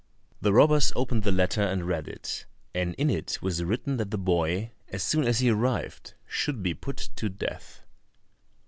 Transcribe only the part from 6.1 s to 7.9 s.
should be put to death.